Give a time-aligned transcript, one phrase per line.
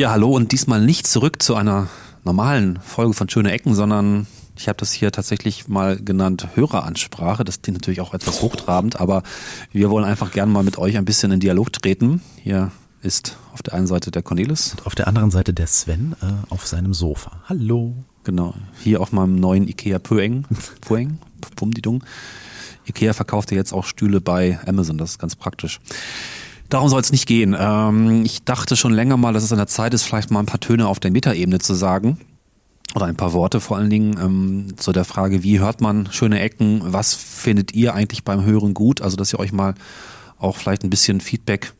[0.00, 1.86] Ja, hallo und diesmal nicht zurück zu einer
[2.24, 4.26] normalen Folge von Schöne Ecken, sondern
[4.56, 7.44] ich habe das hier tatsächlich mal genannt Höreransprache.
[7.44, 9.22] Das klingt natürlich auch etwas hochtrabend, aber
[9.72, 12.22] wir wollen einfach gerne mal mit euch ein bisschen in Dialog treten.
[12.42, 14.72] Hier ist auf der einen Seite der Cornelis.
[14.72, 17.32] Und auf der anderen Seite der Sven äh, auf seinem Sofa.
[17.46, 17.92] Hallo.
[18.24, 20.46] Genau, hier auf meinem neuen Ikea Pueng.
[20.80, 21.18] Pueng?
[21.56, 22.04] Pumdidung.
[22.86, 25.78] Ikea verkauft ja jetzt auch Stühle bei Amazon, das ist ganz praktisch.
[26.70, 27.56] Darum soll es nicht gehen.
[27.58, 30.46] Ähm, ich dachte schon länger mal, dass es an der Zeit ist, vielleicht mal ein
[30.46, 32.18] paar Töne auf der Metaebene zu sagen.
[32.94, 36.40] Oder ein paar Worte vor allen Dingen ähm, zu der Frage, wie hört man schöne
[36.40, 36.80] Ecken?
[36.84, 39.00] Was findet ihr eigentlich beim Hören gut?
[39.00, 39.74] Also, dass ihr euch mal
[40.38, 41.72] auch vielleicht ein bisschen Feedback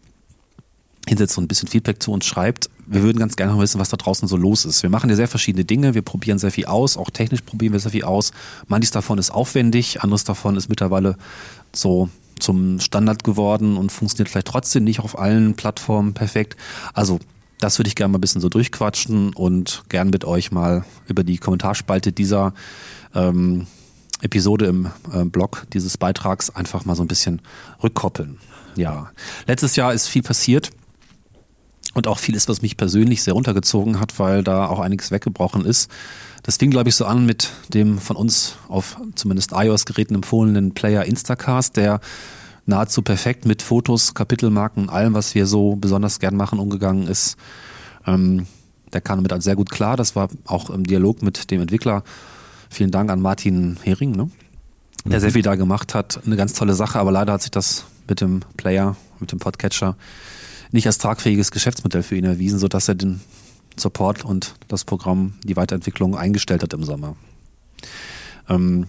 [1.09, 2.69] hinsetzt und ein bisschen Feedback zu uns schreibt.
[2.87, 4.83] Wir würden ganz gerne wissen, was da draußen so los ist.
[4.83, 5.95] Wir machen ja sehr verschiedene Dinge.
[5.95, 6.97] Wir probieren sehr viel aus.
[6.97, 8.33] Auch technisch probieren wir sehr viel aus.
[8.67, 10.03] Manches davon ist aufwendig.
[10.03, 11.17] Anderes davon ist mittlerweile
[11.73, 12.09] so
[12.41, 16.57] zum Standard geworden und funktioniert vielleicht trotzdem nicht auf allen Plattformen perfekt.
[16.95, 17.21] Also
[17.59, 21.25] das würde ich gerne mal ein bisschen so durchquatschen und gern mit euch mal über
[21.25, 22.55] die Kommentarspalte dieser
[23.15, 23.67] ähm,
[24.23, 27.43] Episode im äh, Blog dieses Beitrags einfach mal so ein bisschen
[27.83, 28.39] rückkoppeln.
[28.77, 29.11] Ja,
[29.47, 30.71] letztes Jahr ist viel passiert
[31.95, 35.91] und auch vieles, was mich persönlich sehr runtergezogen hat, weil da auch einiges weggebrochen ist.
[36.43, 41.05] Das fing, glaube ich, so an mit dem von uns auf zumindest iOS-Geräten empfohlenen Player
[41.05, 42.01] Instacast, der
[42.71, 47.37] nahezu perfekt mit Fotos, Kapitelmarken allem, was wir so besonders gern machen, umgegangen ist.
[48.07, 48.47] Ähm,
[48.93, 49.97] der kam damit sehr gut klar.
[49.97, 52.03] Das war auch im Dialog mit dem Entwickler.
[52.71, 54.31] Vielen Dank an Martin Hering, ne?
[55.05, 55.21] der mhm.
[55.21, 56.21] sehr viel da gemacht hat.
[56.25, 59.97] Eine ganz tolle Sache, aber leider hat sich das mit dem Player, mit dem Podcatcher
[60.73, 63.21] nicht als tragfähiges Geschäftsmodell für ihn erwiesen, sodass er den
[63.77, 67.17] Support und das Programm, die Weiterentwicklung eingestellt hat im Sommer.
[68.49, 68.87] Ähm,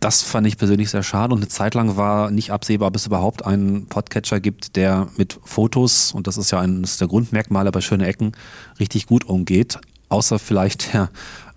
[0.00, 3.06] das fand ich persönlich sehr schade und eine Zeit lang war nicht absehbar, ob es
[3.06, 7.82] überhaupt einen Podcatcher gibt, der mit Fotos, und das ist ja eines der Grundmerkmale bei
[7.82, 8.32] Schöne Ecken,
[8.80, 11.10] richtig gut umgeht, außer vielleicht der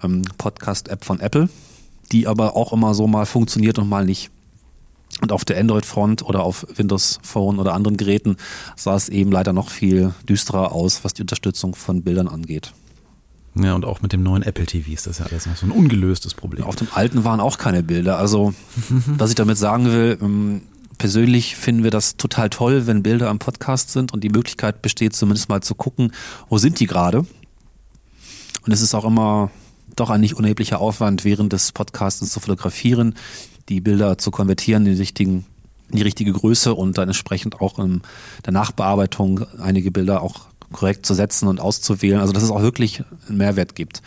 [0.03, 1.47] ähm, Podcast-App von Apple,
[2.11, 4.29] die aber auch immer so mal funktioniert und mal nicht.
[5.22, 8.35] Und auf der Android-Front oder auf Windows Phone oder anderen Geräten
[8.75, 12.73] sah es eben leider noch viel düsterer aus, was die Unterstützung von Bildern angeht.
[13.56, 15.72] Ja, und auch mit dem neuen Apple TV ist das ja alles noch so ein
[15.72, 16.66] ungelöstes Problem.
[16.66, 18.18] Auf dem alten waren auch keine Bilder.
[18.18, 18.53] Also,
[19.18, 20.62] was ich damit sagen will, ähm,
[20.97, 25.16] persönlich finden wir das total toll, wenn Bilder am Podcast sind und die Möglichkeit besteht,
[25.16, 26.14] zumindest mal zu gucken,
[26.50, 27.25] wo sind die gerade.
[28.66, 29.52] Und es ist auch immer
[29.96, 33.16] doch ein nicht unerheblicher Aufwand, während des Podcastens zu fotografieren,
[33.70, 35.46] die Bilder zu konvertieren in die richtigen
[35.90, 38.02] in die richtige Größe und dann entsprechend auch in
[38.46, 42.19] der Nachbearbeitung einige Bilder auch korrekt zu setzen und auszuwählen.
[42.19, 44.01] Also dass es auch wirklich einen Mehrwert gibt.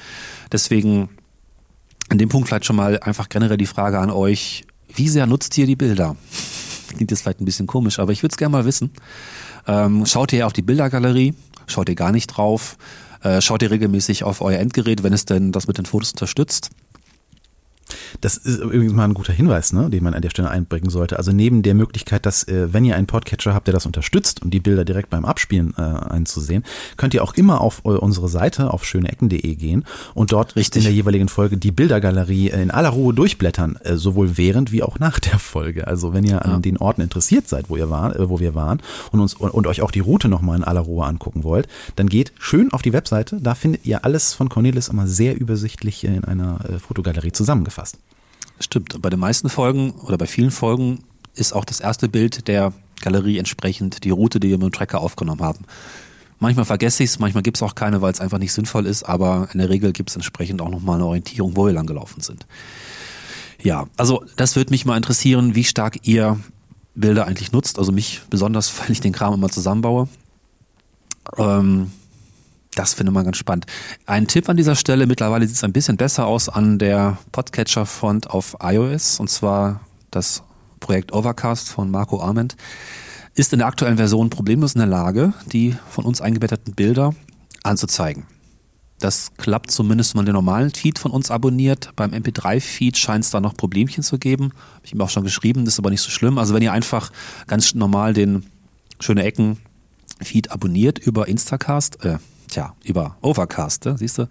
[0.53, 1.09] Deswegen
[2.09, 4.65] an dem Punkt vielleicht schon mal einfach generell die Frage an euch,
[4.95, 6.17] wie sehr nutzt ihr die Bilder?
[6.89, 8.91] Klingt jetzt vielleicht ein bisschen komisch, aber ich würde es gerne mal wissen.
[9.67, 11.35] Ähm, schaut ihr auf die Bildergalerie?
[11.67, 12.79] Schaut ihr gar nicht drauf?
[13.23, 16.71] Äh, schaut ihr regelmäßig auf euer Endgerät, wenn es denn das mit den Fotos unterstützt?
[18.21, 21.19] Das ist übrigens mal ein guter Hinweis, ne, den man an der Stelle einbringen sollte.
[21.19, 24.53] Also neben der Möglichkeit, dass äh, wenn ihr einen Podcatcher habt, der das unterstützt und
[24.53, 26.65] die Bilder direkt beim Abspielen äh, einzusehen,
[26.97, 29.85] könnt ihr auch immer auf äh, unsere Seite auf schöneecken.de gehen
[30.15, 30.83] und dort Richtig.
[30.83, 34.83] in der jeweiligen Folge die Bildergalerie äh, in aller Ruhe durchblättern, äh, sowohl während wie
[34.83, 35.87] auch nach der Folge.
[35.87, 38.81] Also wenn ihr an den Orten interessiert seid, wo ihr war, äh, wo wir waren
[39.13, 42.09] und uns und, und euch auch die Route nochmal in aller Ruhe angucken wollt, dann
[42.09, 43.39] geht schön auf die Webseite.
[43.41, 47.99] Da findet ihr alles von Cornelis immer sehr übersichtlich in einer äh, Fotogalerie zusammengefasst.
[48.61, 49.01] Stimmt.
[49.03, 53.39] Bei den meisten Folgen oder bei vielen Folgen ist auch das erste Bild der Galerie
[53.39, 55.65] entsprechend die Route, die wir mit dem Tracker aufgenommen haben.
[56.39, 59.05] Manchmal vergesse ich es, manchmal gibt es auch keine, weil es einfach nicht sinnvoll ist,
[59.05, 62.21] aber in der Regel gibt es entsprechend auch nochmal eine Orientierung, wo wir lang gelaufen
[62.21, 62.47] sind.
[63.63, 66.39] Ja, also das würde mich mal interessieren, wie stark ihr
[66.95, 67.79] Bilder eigentlich nutzt.
[67.79, 70.09] Also mich besonders, weil ich den Kram immer zusammenbaue.
[71.37, 71.91] Ähm,
[72.77, 73.67] das finde man ganz spannend.
[74.05, 78.31] Ein Tipp an dieser Stelle, mittlerweile sieht es ein bisschen besser aus an der Podcatcher-Font
[78.31, 80.43] auf iOS, und zwar das
[80.79, 82.57] Projekt Overcast von Marco Arment,
[83.35, 87.15] ist in der aktuellen Version problemlos in der Lage, die von uns eingebetteten Bilder
[87.63, 88.27] anzuzeigen.
[88.99, 91.91] Das klappt zumindest, wenn man den normalen Feed von uns abonniert.
[91.97, 94.53] Beim MP3-Feed scheint es da noch Problemchen zu geben.
[94.75, 96.39] Habe ich ihm auch schon geschrieben, das ist aber nicht so schlimm.
[96.39, 97.11] Also wenn ihr einfach
[97.47, 98.47] ganz normal den
[98.99, 99.59] schöne Ecken
[100.23, 102.17] Feed abonniert über Instacast, äh,
[102.49, 104.29] tja, über Overcast, ne, siehst du,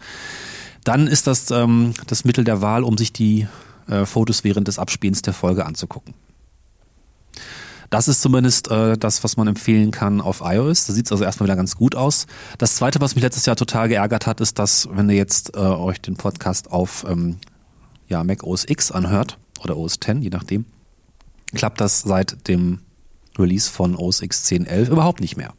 [0.83, 3.47] dann ist das ähm, das Mittel der Wahl, um sich die
[3.87, 6.13] äh, Fotos während des Abspielens der Folge anzugucken.
[7.89, 10.85] Das ist zumindest äh, das, was man empfehlen kann auf iOS.
[10.85, 12.25] Da sieht es also erstmal wieder ganz gut aus.
[12.57, 15.59] Das zweite, was mich letztes Jahr total geärgert hat, ist, dass, wenn ihr jetzt äh,
[15.59, 17.37] euch den Podcast auf ähm,
[18.07, 20.65] ja, Mac OS X anhört oder OS X, je nachdem,
[21.53, 22.79] klappt das seit dem
[23.37, 25.53] Release von OS X 10.11 überhaupt nicht mehr.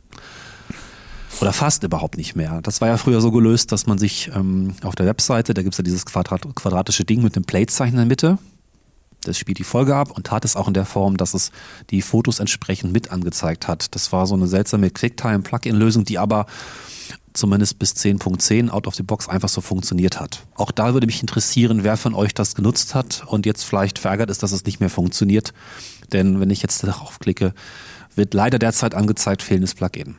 [1.41, 2.61] Oder fast überhaupt nicht mehr.
[2.63, 5.79] Das war ja früher so gelöst, dass man sich ähm, auf der Webseite, da gibt's
[5.79, 8.39] ja dieses Quadrat, quadratische Ding mit dem Plate-Zeichen in der Mitte,
[9.27, 11.51] das spielt die Folge ab und tat es auch in der Form, dass es
[11.91, 13.95] die Fotos entsprechend mit angezeigt hat.
[13.95, 16.47] Das war so eine seltsame Quicktime-Plugin-Lösung, die aber
[17.33, 20.47] zumindest bis 10.10 out of the box einfach so funktioniert hat.
[20.55, 24.31] Auch da würde mich interessieren, wer von euch das genutzt hat und jetzt vielleicht verärgert
[24.31, 25.53] ist, dass es nicht mehr funktioniert.
[26.13, 27.53] Denn wenn ich jetzt darauf klicke,
[28.15, 30.15] wird leider derzeit angezeigt fehlendes Plugin.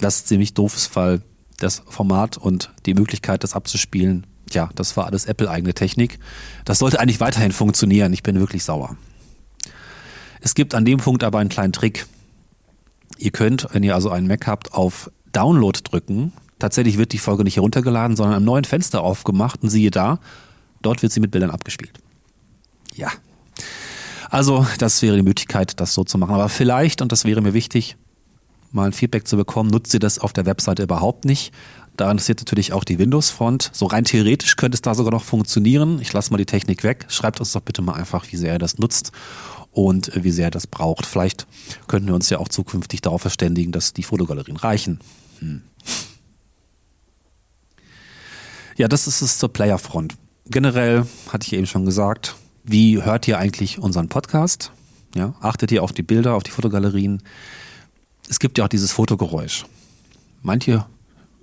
[0.00, 1.22] Das ist ziemlich doofes, weil
[1.58, 6.18] das Format und die Möglichkeit, das abzuspielen, ja, das war alles Apple-eigene Technik.
[6.64, 8.12] Das sollte eigentlich weiterhin funktionieren.
[8.12, 8.96] Ich bin wirklich sauer.
[10.40, 12.06] Es gibt an dem Punkt aber einen kleinen Trick.
[13.18, 16.32] Ihr könnt, wenn ihr also einen Mac habt, auf Download drücken.
[16.58, 20.18] Tatsächlich wird die Folge nicht heruntergeladen, sondern einem neuen Fenster aufgemacht und siehe da,
[20.82, 21.92] dort wird sie mit Bildern abgespielt.
[22.94, 23.10] Ja.
[24.30, 26.34] Also, das wäre die Möglichkeit, das so zu machen.
[26.34, 27.96] Aber vielleicht, und das wäre mir wichtig,
[28.72, 31.52] mal ein Feedback zu bekommen, nutzt ihr das auf der Webseite überhaupt nicht.
[31.96, 33.70] Da interessiert natürlich auch die Windows-Front.
[33.74, 36.00] So rein theoretisch könnte es da sogar noch funktionieren.
[36.00, 37.06] Ich lasse mal die Technik weg.
[37.08, 39.12] Schreibt uns doch bitte mal einfach, wie sehr ihr das nutzt
[39.72, 41.04] und wie sehr ihr das braucht.
[41.04, 41.46] Vielleicht
[41.88, 45.00] könnten wir uns ja auch zukünftig darauf verständigen, dass die Fotogalerien reichen.
[45.40, 45.62] Hm.
[48.76, 50.14] Ja, das ist es zur Playerfront.
[50.46, 52.34] Generell hatte ich eben schon gesagt,
[52.64, 54.72] wie hört ihr eigentlich unseren Podcast?
[55.14, 57.22] Ja, achtet ihr auf die Bilder, auf die Fotogalerien?
[58.30, 59.66] Es gibt ja auch dieses Fotogeräusch.
[60.40, 60.86] Manche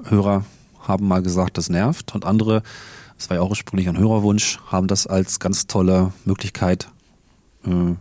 [0.05, 0.45] Hörer
[0.79, 2.63] haben mal gesagt, das nervt und andere,
[3.17, 6.87] das war ja auch ursprünglich ein Hörerwunsch, haben das als ganz tolle Möglichkeit
[7.65, 7.95] äh,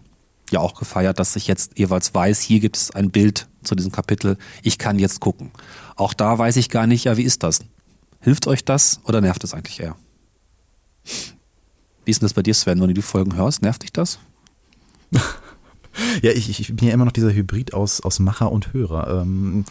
[0.52, 3.90] ja auch gefeiert, dass ich jetzt jeweils weiß, hier gibt es ein Bild zu diesem
[3.90, 5.50] Kapitel, ich kann jetzt gucken.
[5.96, 7.62] Auch da weiß ich gar nicht, ja, wie ist das?
[8.20, 9.96] Hilft euch das oder nervt es eigentlich eher?
[12.04, 13.62] Wie ist denn das bei dir, Sven, wenn du die Folgen hörst?
[13.62, 14.20] Nervt dich das?
[16.22, 19.22] ja, ich, ich bin ja immer noch dieser Hybrid aus, aus Macher und Hörer.
[19.22, 19.64] Ähm,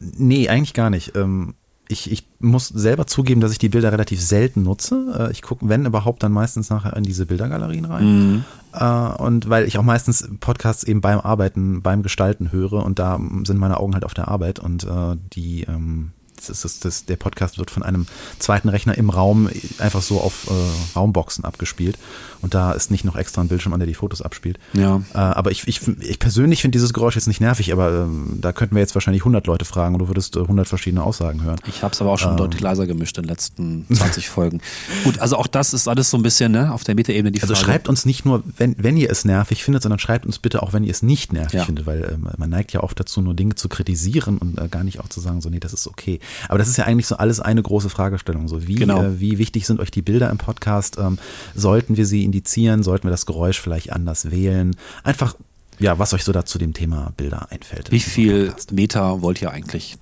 [0.00, 1.16] nee, eigentlich gar nicht.
[1.16, 1.54] Ähm,
[1.88, 5.28] ich, ich muss selber zugeben, dass ich die Bilder relativ selten nutze.
[5.28, 8.04] Äh, ich gucke, wenn überhaupt, dann meistens nachher in diese Bildergalerien rein.
[8.04, 8.44] Mhm.
[8.72, 13.20] Äh, und weil ich auch meistens Podcasts eben beim Arbeiten, beim Gestalten höre und da
[13.44, 17.16] sind meine Augen halt auf der Arbeit und äh, die ähm, das ist, das, der
[17.16, 18.06] Podcast wird von einem
[18.38, 19.48] zweiten Rechner im Raum
[19.78, 21.98] einfach so auf äh, Raumboxen abgespielt.
[22.42, 24.58] Und da ist nicht noch extra ein Bildschirm, an der die Fotos abspielt.
[24.74, 25.02] Ja.
[25.14, 28.52] Äh, aber ich, ich, ich persönlich finde dieses Geräusch jetzt nicht nervig, aber ähm, da
[28.52, 31.58] könnten wir jetzt wahrscheinlich 100 Leute fragen und du würdest äh, 100 verschiedene Aussagen hören.
[31.66, 32.36] Ich habe es aber auch schon ähm.
[32.36, 34.60] deutlich leiser gemischt in den letzten 20 Folgen.
[35.04, 37.54] Gut, also auch das ist alles so ein bisschen ne, auf der Metaebene die also
[37.54, 37.58] Frage.
[37.58, 40.62] Also schreibt uns nicht nur, wenn, wenn ihr es nervig findet, sondern schreibt uns bitte
[40.62, 41.64] auch, wenn ihr es nicht nervig ja.
[41.64, 44.84] findet, weil äh, man neigt ja oft dazu, nur Dinge zu kritisieren und äh, gar
[44.84, 46.20] nicht auch zu sagen, so nee, das ist okay.
[46.48, 48.48] Aber das ist ja eigentlich so alles eine große Fragestellung.
[48.48, 49.02] So wie, genau.
[49.02, 50.98] äh, wie wichtig sind euch die Bilder im Podcast?
[50.98, 51.18] Ähm,
[51.54, 52.82] sollten wir sie indizieren?
[52.82, 54.76] Sollten wir das Geräusch vielleicht anders wählen?
[55.04, 55.36] Einfach,
[55.78, 57.90] ja, was euch so da zu dem Thema Bilder einfällt.
[57.90, 59.96] Wie viel Meter wollt ihr eigentlich?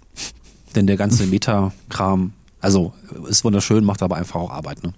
[0.74, 2.92] Denn der ganze Meta-Kram, also
[3.28, 4.92] ist wunderschön, macht aber einfach auch Arbeit, ne?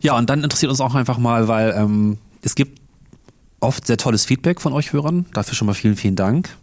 [0.00, 2.80] Ja, und dann interessiert uns auch einfach mal, weil ähm, es gibt
[3.60, 5.26] oft sehr tolles Feedback von euch Hörern.
[5.32, 6.56] Dafür schon mal vielen, vielen Dank.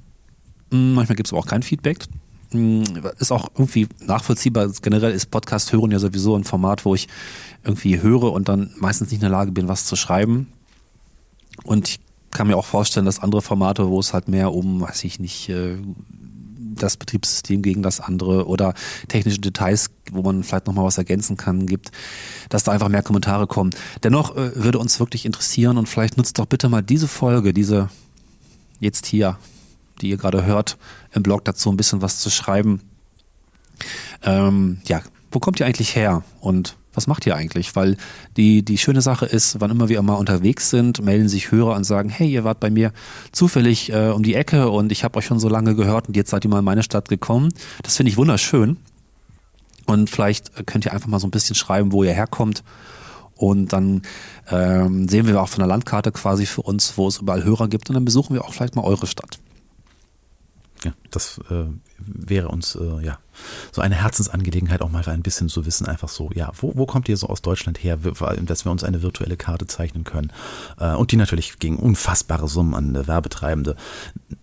[0.72, 2.06] Hm, manchmal gibt es aber auch kein Feedback.
[2.54, 2.84] Hm,
[3.20, 4.70] ist auch irgendwie nachvollziehbar.
[4.82, 7.08] Generell ist Podcast hören ja sowieso ein Format, wo ich
[7.64, 10.48] irgendwie höre und dann meistens nicht in der Lage bin, was zu schreiben.
[11.64, 12.00] Und ich
[12.32, 15.50] kann mir auch vorstellen, dass andere Formate, wo es halt mehr um, weiß ich nicht,
[15.50, 15.78] äh,
[16.76, 18.74] das Betriebssystem gegen das andere oder
[19.08, 21.92] technische Details, wo man vielleicht nochmal was ergänzen kann, gibt,
[22.50, 23.72] dass da einfach mehr Kommentare kommen.
[24.02, 27.90] Dennoch äh, würde uns wirklich interessieren und vielleicht nutzt doch bitte mal diese Folge, diese
[28.80, 29.38] jetzt hier,
[30.04, 30.78] die ihr gerade hört,
[31.14, 32.81] im Blog dazu ein bisschen was zu schreiben.
[34.24, 37.76] Ähm, ja, wo kommt ihr eigentlich her und was macht ihr eigentlich?
[37.76, 37.98] Weil
[38.38, 41.86] die, die schöne Sache ist, wann immer wir mal unterwegs sind, melden sich Hörer und
[41.86, 42.92] sagen, hey, ihr wart bei mir
[43.31, 46.30] zufällig äh, um die Ecke und ich habe euch schon so lange gehört und jetzt
[46.30, 47.50] seid ihr mal in meine Stadt gekommen.
[47.81, 48.78] Das finde ich wunderschön.
[49.86, 52.64] Und vielleicht könnt ihr einfach mal so ein bisschen schreiben, wo ihr herkommt.
[53.36, 54.04] Und dann
[54.50, 57.90] ähm, sehen wir auch von der Landkarte quasi für uns, wo es überall Hörer gibt.
[57.90, 59.40] Und dann besuchen wir auch vielleicht mal eure Stadt.
[60.83, 61.66] Ja, das äh,
[61.97, 63.19] wäre uns äh, ja
[63.71, 67.09] so eine Herzensangelegenheit auch mal ein bisschen zu wissen, einfach so, ja, wo, wo kommt
[67.09, 70.31] ihr so aus Deutschland her, dass wir uns eine virtuelle Karte zeichnen können
[70.80, 73.75] äh, und die natürlich gegen unfassbare Summen an äh, Werbetreibende.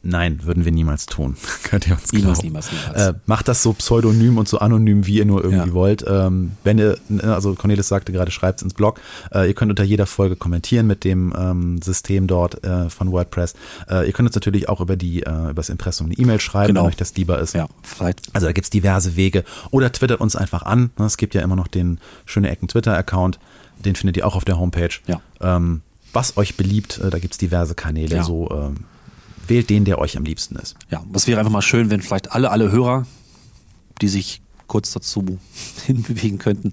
[0.02, 1.36] Nein, würden wir niemals tun.
[1.62, 2.48] Könnt ihr uns niemals, glauben.
[2.48, 3.08] Niemals, niemals.
[3.08, 5.74] Äh, macht das so pseudonym und so anonym, wie ihr nur irgendwie ja.
[5.74, 6.04] wollt.
[6.06, 9.00] Ähm, wenn ihr, ne, also Cornelis sagte gerade, schreibt ins Blog.
[9.32, 13.54] Äh, ihr könnt unter jeder Folge kommentieren mit dem ähm, System dort äh, von WordPress.
[13.88, 16.82] Äh, ihr könnt uns natürlich auch über die, über das Impressum eine E-Mail schreiben, genau.
[16.82, 17.54] wenn euch das lieber ist.
[17.54, 18.22] Ja, vielleicht.
[18.34, 19.44] Also da gibt's diverse Wege.
[19.70, 20.90] Oder twittert uns einfach an.
[20.98, 23.38] Ne, es gibt ja immer noch den schöne Ecken Twitter-Account.
[23.78, 24.90] Den findet ihr auch auf der Homepage.
[25.06, 25.20] Ja.
[25.40, 25.82] Ähm,
[26.12, 28.16] was euch beliebt, äh, da gibt's diverse Kanäle.
[28.16, 28.24] Ja.
[28.24, 28.84] So ähm,
[29.46, 30.76] wählt den, der euch am liebsten ist.
[30.90, 33.06] Ja, das wäre einfach mal schön, wenn vielleicht alle, alle Hörer,
[34.00, 35.38] die sich kurz dazu
[35.86, 36.70] hinbewegen könnten.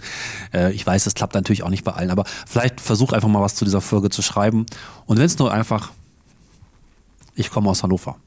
[0.54, 3.42] Äh, ich weiß, das klappt natürlich auch nicht bei allen, aber vielleicht versuch einfach mal
[3.42, 4.66] was zu dieser Folge zu schreiben.
[5.06, 5.92] Und wenn es nur einfach,
[7.36, 8.18] ich komme aus Hannover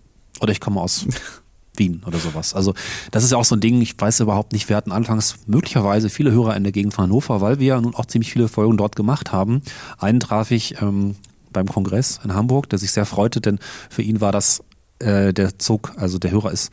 [0.41, 1.07] oder ich komme aus
[1.81, 2.55] Wien oder sowas.
[2.55, 2.75] Also
[3.11, 6.09] das ist ja auch so ein Ding, ich weiß überhaupt nicht, wir hatten anfangs möglicherweise
[6.09, 8.77] viele Hörer in der Gegend von Hannover, weil wir ja nun auch ziemlich viele Folgen
[8.77, 9.63] dort gemacht haben.
[9.99, 11.17] Einen traf ich ähm,
[11.53, 13.59] beim Kongress in Hamburg, der sich sehr freute, denn
[13.89, 14.63] für ihn war das
[15.01, 16.71] äh, der Zug, also der Hörer ist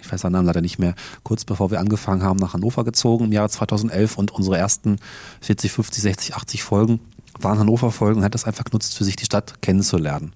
[0.00, 3.26] ich weiß seinen Namen leider nicht mehr, kurz bevor wir angefangen haben, nach Hannover gezogen
[3.26, 4.96] im Jahre 2011 und unsere ersten
[5.42, 6.98] 40, 50, 60, 80 Folgen
[7.40, 10.32] waren Hannover-Folgen und hat das einfach genutzt, für sich die Stadt kennenzulernen.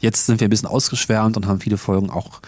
[0.00, 2.40] Jetzt sind wir ein bisschen ausgeschwärmt und haben viele Folgen auch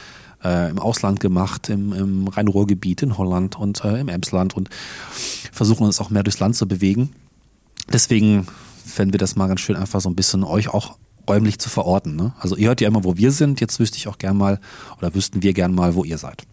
[0.46, 4.70] äh, im Ausland gemacht, im, im Rhein-Ruhr-Gebiet, in Holland und äh, im Emsland und
[5.52, 7.10] versuchen uns auch mehr durchs Land zu bewegen.
[7.92, 8.46] Deswegen
[8.84, 10.96] fänden wir das mal ganz schön, einfach so ein bisschen euch auch
[11.28, 12.16] räumlich zu verorten.
[12.16, 12.32] Ne?
[12.38, 13.60] Also ihr hört ja immer, wo wir sind.
[13.60, 14.60] Jetzt wüsste ich auch gern mal
[14.98, 16.46] oder wüssten wir gern mal, wo ihr seid.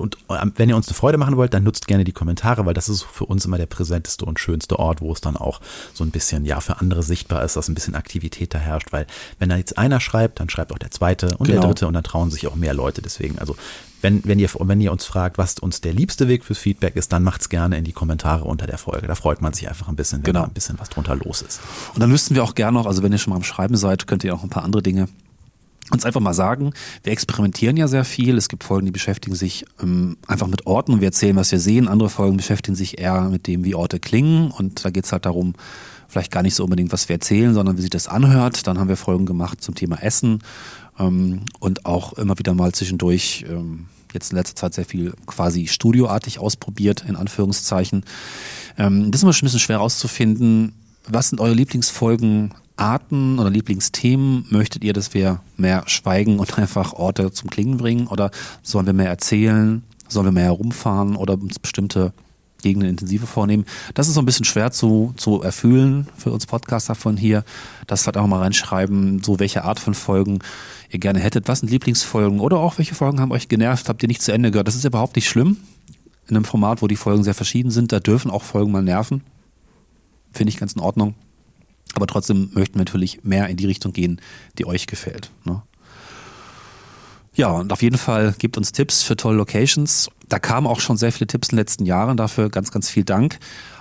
[0.00, 2.66] Und, und, ähm, wenn ihr uns eine Freude machen wollt, dann nutzt gerne die Kommentare,
[2.66, 5.60] weil das ist für uns immer der präsenteste und schönste Ort, wo es dann auch
[5.94, 9.06] so ein bisschen, ja, für andere sichtbar ist, dass ein bisschen Aktivität da herrscht, weil
[9.38, 11.60] wenn da jetzt einer schreibt, dann schreibt auch der zweite und genau.
[11.60, 13.02] der dritte und dann trauen sich auch mehr Leute.
[13.02, 13.56] Deswegen, also
[14.02, 17.12] wenn, wenn, ihr, wenn ihr uns fragt, was uns der liebste Weg fürs Feedback ist,
[17.12, 19.06] dann macht's gerne in die Kommentare unter der Folge.
[19.06, 20.40] Da freut man sich einfach ein bisschen, wenn genau.
[20.40, 21.60] da ein bisschen was drunter los ist.
[21.94, 24.06] Und dann wüssten wir auch gerne noch, also wenn ihr schon mal am Schreiben seid,
[24.06, 25.08] könnt ihr auch ein paar andere Dinge
[25.90, 28.36] uns einfach mal sagen, wir experimentieren ja sehr viel.
[28.36, 31.60] Es gibt Folgen, die beschäftigen sich ähm, einfach mit Orten und wir erzählen, was wir
[31.60, 31.88] sehen.
[31.88, 34.50] Andere Folgen beschäftigen sich eher mit dem, wie Orte klingen.
[34.50, 35.54] Und da geht's halt darum,
[36.08, 38.66] vielleicht gar nicht so unbedingt, was wir erzählen, sondern wie sich das anhört.
[38.66, 40.40] Dann haben wir Folgen gemacht zum Thema Essen
[40.98, 45.66] ähm, und auch immer wieder mal zwischendurch ähm, jetzt in letzter Zeit sehr viel quasi
[45.66, 48.04] studioartig ausprobiert, in Anführungszeichen.
[48.78, 50.72] Ähm, das ist immer schon ein bisschen schwer auszufinden.
[51.08, 56.92] Was sind eure Lieblingsfolgen Arten oder Lieblingsthemen möchtet ihr, dass wir mehr schweigen und einfach
[56.92, 58.06] Orte zum Klingen bringen?
[58.06, 58.30] Oder
[58.62, 59.82] sollen wir mehr erzählen?
[60.08, 62.12] Sollen wir mehr herumfahren oder uns bestimmte
[62.62, 63.64] Gegenden intensiver vornehmen?
[63.94, 67.44] Das ist so ein bisschen schwer zu, zu erfüllen für uns Podcaster von hier.
[67.86, 70.40] Das halt auch mal reinschreiben, so welche Art von Folgen
[70.90, 71.48] ihr gerne hättet.
[71.48, 72.40] Was sind Lieblingsfolgen?
[72.40, 73.88] Oder auch welche Folgen haben euch genervt?
[73.88, 74.68] Habt ihr nicht zu Ende gehört?
[74.68, 75.56] Das ist überhaupt nicht schlimm.
[76.28, 79.22] In einem Format, wo die Folgen sehr verschieden sind, da dürfen auch Folgen mal nerven.
[80.36, 81.14] Finde ich ganz in Ordnung.
[81.94, 84.20] Aber trotzdem möchten wir natürlich mehr in die Richtung gehen,
[84.58, 85.30] die euch gefällt.
[85.44, 85.62] Ne?
[87.34, 90.10] Ja, und auf jeden Fall gebt uns Tipps für tolle Locations.
[90.28, 92.18] Da kamen auch schon sehr viele Tipps in den letzten Jahren.
[92.18, 93.38] Dafür ganz, ganz viel Dank.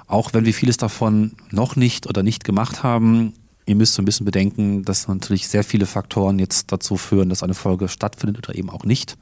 [0.07, 3.33] Auch wenn wir vieles davon noch nicht oder nicht gemacht haben,
[3.65, 7.43] ihr müsst so ein bisschen bedenken, dass natürlich sehr viele Faktoren jetzt dazu führen, dass
[7.43, 9.17] eine Folge stattfindet oder eben auch nicht.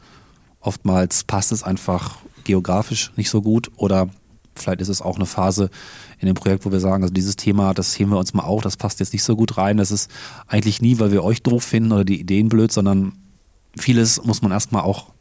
[0.60, 4.10] Oftmals passt es einfach geografisch nicht so gut oder
[4.56, 5.70] vielleicht ist es auch eine Phase
[6.20, 8.62] in dem Projekt, wo wir sagen, also dieses Thema, das heben wir uns mal auf,
[8.62, 9.78] das passt jetzt nicht so gut rein.
[9.78, 10.10] Das ist
[10.48, 13.14] eigentlich nie, weil wir euch doof finden oder die Ideen blöd, sondern
[13.78, 15.14] vieles muss man erstmal auch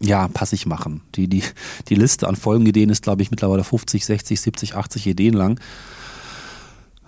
[0.00, 1.02] ja, passig machen.
[1.14, 1.42] Die, die,
[1.88, 5.60] die Liste an Folgenideen ist, glaube ich, mittlerweile 50, 60, 70, 80 Ideen lang.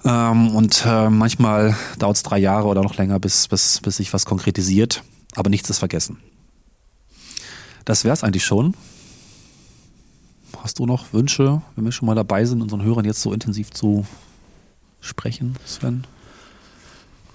[0.04, 4.12] Ähm, und äh, manchmal dauert es drei Jahre oder noch länger, bis, bis, bis sich
[4.12, 5.02] was konkretisiert.
[5.34, 6.18] Aber nichts ist vergessen.
[7.84, 8.74] Das wäre es eigentlich schon.
[10.62, 13.70] Hast du noch Wünsche, wenn wir schon mal dabei sind, unseren Hörern jetzt so intensiv
[13.70, 14.06] zu
[15.00, 16.04] sprechen, Sven?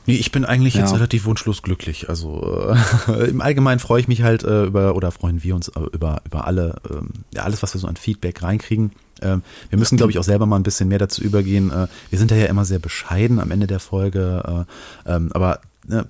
[0.05, 0.81] Nee, ich bin eigentlich ja.
[0.81, 2.09] jetzt relativ wunschlos glücklich.
[2.09, 2.75] Also
[3.07, 6.21] äh, im Allgemeinen freue ich mich halt äh, über oder freuen wir uns äh, über
[6.25, 8.91] über alle ähm, ja, alles, was wir so an Feedback reinkriegen.
[9.21, 11.71] Ähm, wir müssen, glaube ich, auch selber mal ein bisschen mehr dazu übergehen.
[11.71, 14.65] Äh, wir sind da ja immer sehr bescheiden am Ende der Folge,
[15.05, 16.05] äh, ähm, aber ne,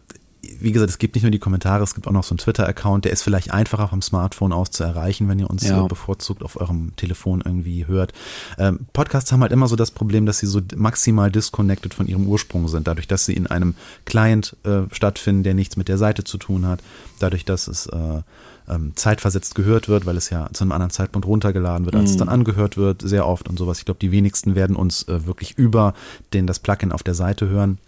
[0.63, 3.05] wie gesagt, es gibt nicht nur die Kommentare, es gibt auch noch so einen Twitter-Account,
[3.05, 5.86] der ist vielleicht einfacher vom Smartphone aus zu erreichen, wenn ihr uns ja.
[5.86, 8.13] bevorzugt auf eurem Telefon irgendwie hört.
[8.58, 12.25] Ähm, Podcasts haben halt immer so das Problem, dass sie so maximal disconnected von ihrem
[12.27, 16.24] Ursprung sind, dadurch, dass sie in einem Client äh, stattfinden, der nichts mit der Seite
[16.24, 16.79] zu tun hat,
[17.20, 18.22] dadurch, dass es äh,
[18.70, 22.12] ähm, zeitversetzt gehört wird, weil es ja zu einem anderen Zeitpunkt runtergeladen wird, als mhm.
[22.12, 23.79] es dann angehört wird, sehr oft und sowas.
[23.79, 25.93] Ich glaube, die wenigsten werden uns äh, wirklich über
[26.34, 27.79] den das Plugin auf der Seite hören.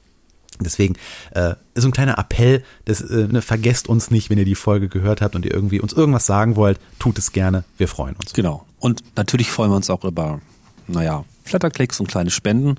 [0.64, 0.96] Deswegen
[1.32, 4.88] äh, so ein kleiner Appell, das, äh, ne, vergesst uns nicht, wenn ihr die Folge
[4.88, 8.34] gehört habt und ihr irgendwie uns irgendwas sagen wollt, tut es gerne, wir freuen uns.
[8.34, 8.66] Genau.
[8.80, 10.42] Und natürlich freuen wir uns auch über,
[10.88, 12.76] naja, Flatterklicks und kleine Spenden,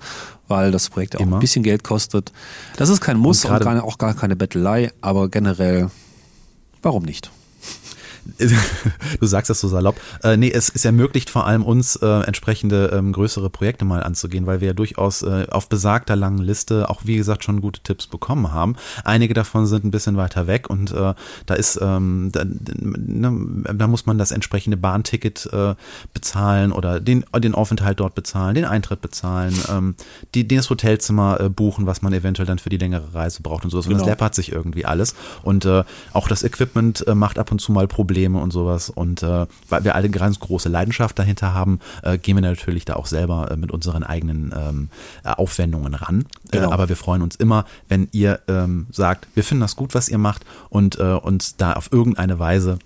[0.48, 1.36] weil das Projekt ja auch Immer.
[1.36, 2.32] ein bisschen Geld kostet.
[2.76, 5.90] Das ist kein Muss und, und auch gar keine Bettelei, aber generell,
[6.82, 7.30] warum nicht?
[9.20, 10.00] du sagst das so salopp.
[10.22, 14.46] Äh, nee, es, es ermöglicht vor allem uns äh, entsprechende ähm, größere Projekte mal anzugehen,
[14.46, 18.06] weil wir ja durchaus äh, auf besagter langen Liste auch wie gesagt schon gute Tipps
[18.06, 18.76] bekommen haben.
[19.04, 21.14] Einige davon sind ein bisschen weiter weg und äh,
[21.46, 25.74] da ist ähm, da, ne, da muss man das entsprechende Bahnticket äh,
[26.12, 29.94] bezahlen oder den den Aufenthalt dort bezahlen, den Eintritt bezahlen, ähm,
[30.34, 33.70] die das Hotelzimmer äh, buchen, was man eventuell dann für die längere Reise braucht und
[33.70, 33.86] sowas.
[33.86, 33.96] Genau.
[33.96, 37.60] Und das läppert sich irgendwie alles und äh, auch das Equipment äh, macht ab und
[37.60, 38.90] zu mal Probleme und sowas.
[38.90, 42.84] Und äh, weil wir alle eine ganz große Leidenschaft dahinter haben, äh, gehen wir natürlich
[42.84, 44.88] da auch selber äh, mit unseren eigenen ähm,
[45.24, 46.20] Aufwendungen ran.
[46.20, 46.72] Äh, genau.
[46.72, 50.18] aber wir freuen uns immer, wenn ihr ähm, sagt, wir finden das gut, was ihr
[50.18, 52.78] macht und äh, uns da auf irgendeine Weise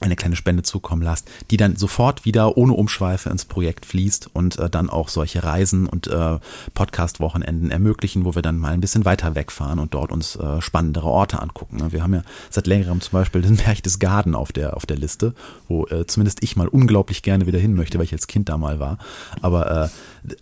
[0.00, 4.58] eine kleine Spende zukommen lasst, die dann sofort wieder ohne Umschweife ins Projekt fließt und
[4.58, 6.38] äh, dann auch solche Reisen und äh,
[6.74, 11.08] Podcast-Wochenenden ermöglichen, wo wir dann mal ein bisschen weiter wegfahren und dort uns äh, spannendere
[11.08, 11.92] Orte angucken.
[11.92, 15.34] Wir haben ja seit längerem zum Beispiel den Berchtesgaden auf der, auf der Liste,
[15.68, 18.58] wo äh, zumindest ich mal unglaublich gerne wieder hin möchte, weil ich als Kind da
[18.58, 18.98] mal war.
[19.40, 19.88] Aber äh,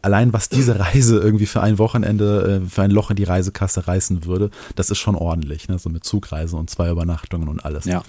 [0.02, 3.86] allein was diese Reise irgendwie für ein Wochenende, äh, für ein Loch in die Reisekasse
[3.86, 5.78] reißen würde, das ist schon ordentlich, ne?
[5.78, 7.84] so mit Zugreise und zwei Übernachtungen und alles.
[7.84, 8.02] Ja.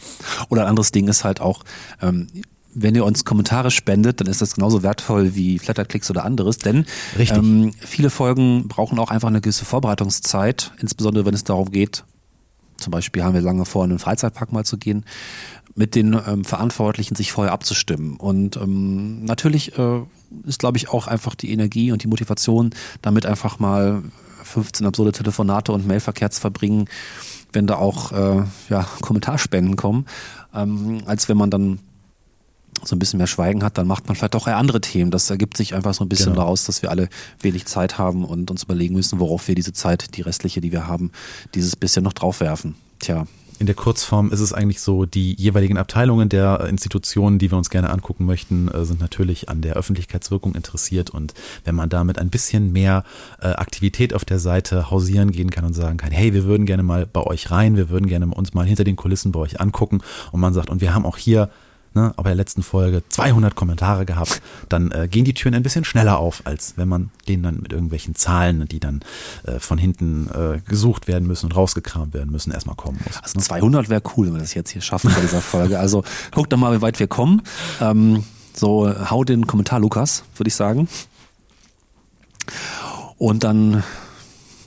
[0.49, 1.63] Oder ein anderes Ding ist halt auch,
[2.01, 2.27] ähm,
[2.75, 6.85] wenn ihr uns Kommentare spendet, dann ist das genauso wertvoll wie Flatterklicks oder anderes, denn
[7.17, 12.03] ähm, viele Folgen brauchen auch einfach eine gewisse Vorbereitungszeit, insbesondere wenn es darum geht,
[12.77, 15.05] zum Beispiel haben wir lange vor, in einen Freizeitpark mal zu gehen,
[15.75, 18.17] mit den ähm, Verantwortlichen sich vorher abzustimmen.
[18.17, 20.01] Und ähm, natürlich äh,
[20.45, 24.03] ist, glaube ich, auch einfach die Energie und die Motivation, damit einfach mal
[24.43, 26.87] 15 absurde Telefonate und Mailverkehr zu verbringen,
[27.53, 30.05] wenn da auch äh, ja, Kommentarspenden kommen,
[30.53, 31.79] ähm, als wenn man dann
[32.83, 35.11] so ein bisschen mehr Schweigen hat, dann macht man vielleicht auch eher andere Themen.
[35.11, 36.41] Das ergibt sich einfach so ein bisschen genau.
[36.41, 37.07] daraus, dass wir alle
[37.39, 40.87] wenig Zeit haben und uns überlegen müssen, worauf wir diese Zeit, die restliche, die wir
[40.87, 41.11] haben,
[41.53, 42.75] dieses bisschen noch draufwerfen.
[42.99, 43.25] Tja,
[43.63, 47.69] in der Kurzform ist es eigentlich so, die jeweiligen Abteilungen der Institutionen, die wir uns
[47.69, 51.11] gerne angucken möchten, äh, sind natürlich an der Öffentlichkeitswirkung interessiert.
[51.11, 53.05] Und wenn man damit ein bisschen mehr
[53.39, 56.83] äh, Aktivität auf der Seite hausieren gehen kann und sagen kann, hey, wir würden gerne
[56.83, 60.01] mal bei euch rein, wir würden gerne uns mal hinter den Kulissen bei euch angucken
[60.33, 61.49] und man sagt, und wir haben auch hier
[61.93, 65.63] ne, aber in der letzten Folge 200 Kommentare gehabt, dann äh, gehen die Türen ein
[65.63, 69.01] bisschen schneller auf, als wenn man denen dann mit irgendwelchen Zahlen, die dann
[69.43, 73.17] äh, von hinten äh, gesucht werden müssen und rausgekramt werden müssen, erstmal kommen muss.
[73.21, 75.79] Also 200 wäre cool, wenn wir das jetzt hier schaffen bei dieser Folge.
[75.79, 77.41] Also guckt doch mal, wie weit wir kommen.
[77.81, 78.23] Ähm,
[78.53, 80.87] so, hau den Kommentar, Lukas, würde ich sagen.
[83.17, 83.83] Und dann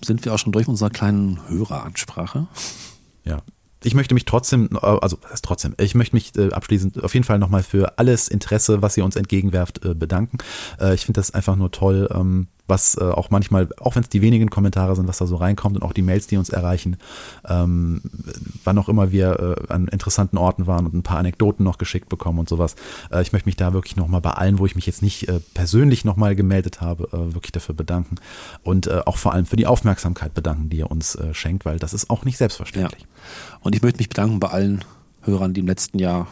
[0.04, 2.46] sind wir auch schon durch unserer kleinen Höreransprache.
[3.24, 3.42] Ja,
[3.86, 7.24] ich möchte mich trotzdem, äh, also heißt trotzdem, ich möchte mich äh, abschließend auf jeden
[7.24, 10.38] Fall nochmal für alles Interesse, was ihr uns entgegenwerft, äh, bedanken.
[10.94, 14.22] Ich finde das einfach nur toll, ähm, was äh, auch manchmal, auch wenn es die
[14.22, 16.96] wenigen Kommentare sind, was da so reinkommt und auch die Mails, die uns erreichen,
[17.48, 18.02] ähm,
[18.64, 22.08] wann auch immer wir äh, an interessanten Orten waren und ein paar Anekdoten noch geschickt
[22.08, 22.76] bekommen und sowas.
[23.10, 25.40] Äh, ich möchte mich da wirklich nochmal bei allen, wo ich mich jetzt nicht äh,
[25.54, 28.16] persönlich nochmal gemeldet habe, äh, wirklich dafür bedanken
[28.62, 31.78] und äh, auch vor allem für die Aufmerksamkeit bedanken, die ihr uns äh, schenkt, weil
[31.78, 33.02] das ist auch nicht selbstverständlich.
[33.02, 33.58] Ja.
[33.60, 34.84] Und ich möchte mich bedanken bei allen
[35.22, 36.28] Hörern, die im letzten Jahr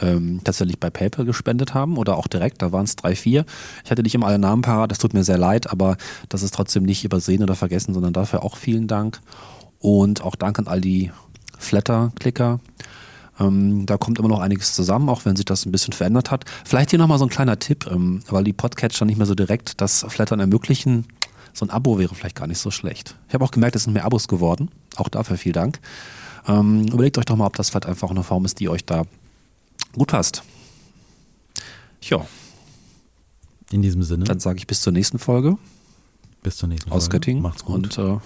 [0.00, 3.44] ähm, tatsächlich bei PayPal gespendet haben oder auch direkt, da waren es drei, vier.
[3.84, 5.96] Ich hatte nicht immer alle Namen parat, das tut mir sehr leid, aber
[6.28, 9.20] das ist trotzdem nicht übersehen oder vergessen, sondern dafür auch vielen Dank.
[9.78, 11.10] Und auch Dank an all die
[11.58, 12.60] Flatter-Klicker.
[13.38, 16.44] Ähm, da kommt immer noch einiges zusammen, auch wenn sich das ein bisschen verändert hat.
[16.64, 19.80] Vielleicht hier nochmal so ein kleiner Tipp, ähm, weil die Podcatcher nicht mehr so direkt
[19.80, 21.06] das Flattern ermöglichen.
[21.52, 23.16] So ein Abo wäre vielleicht gar nicht so schlecht.
[23.28, 24.70] Ich habe auch gemerkt, es sind mehr Abos geworden.
[24.96, 25.80] Auch dafür vielen Dank.
[26.46, 29.04] Ähm, überlegt euch doch mal, ob das vielleicht einfach eine Form ist, die euch da
[29.94, 30.42] gut passt.
[32.02, 32.26] Ja.
[33.70, 34.24] In diesem Sinne.
[34.24, 35.58] Dann sage ich bis zur nächsten Folge.
[36.42, 37.16] Bis zur nächsten Aus Folge.
[37.18, 37.42] Göttingen.
[37.42, 37.74] Macht's gut.
[37.74, 38.18] Und äh,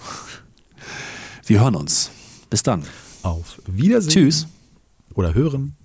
[1.45, 2.11] wir hören uns.
[2.49, 2.83] Bis dann.
[3.23, 4.11] Auf Wiedersehen.
[4.11, 4.47] Tschüss.
[5.15, 5.75] Oder hören.